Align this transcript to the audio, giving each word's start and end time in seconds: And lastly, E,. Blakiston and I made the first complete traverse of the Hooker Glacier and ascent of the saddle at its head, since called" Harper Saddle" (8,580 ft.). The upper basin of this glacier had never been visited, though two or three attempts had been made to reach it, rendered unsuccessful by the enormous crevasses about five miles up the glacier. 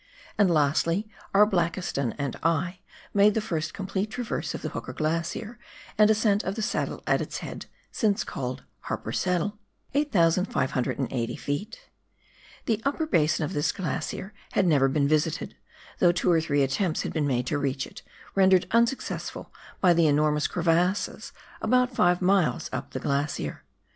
And 0.35 0.49
lastly, 0.49 1.07
E,. 1.35 1.45
Blakiston 1.45 2.15
and 2.17 2.35
I 2.41 2.79
made 3.13 3.35
the 3.35 3.39
first 3.39 3.75
complete 3.75 4.09
traverse 4.09 4.55
of 4.55 4.63
the 4.63 4.69
Hooker 4.69 4.93
Glacier 4.93 5.59
and 5.95 6.09
ascent 6.09 6.41
of 6.43 6.55
the 6.55 6.63
saddle 6.63 7.03
at 7.05 7.21
its 7.21 7.37
head, 7.45 7.67
since 7.91 8.23
called" 8.23 8.63
Harper 8.87 9.11
Saddle" 9.11 9.59
(8,580 9.93 11.35
ft.). 11.37 11.75
The 12.65 12.81
upper 12.83 13.05
basin 13.05 13.45
of 13.45 13.53
this 13.53 13.71
glacier 13.71 14.33
had 14.53 14.65
never 14.65 14.87
been 14.89 15.07
visited, 15.07 15.55
though 15.99 16.11
two 16.11 16.31
or 16.31 16.41
three 16.41 16.63
attempts 16.63 17.03
had 17.03 17.13
been 17.13 17.27
made 17.27 17.45
to 17.45 17.59
reach 17.59 17.85
it, 17.85 18.01
rendered 18.33 18.65
unsuccessful 18.71 19.53
by 19.81 19.93
the 19.93 20.07
enormous 20.07 20.47
crevasses 20.47 21.31
about 21.61 21.93
five 21.93 22.23
miles 22.23 22.71
up 22.73 22.89
the 22.93 22.99
glacier. 22.99 23.65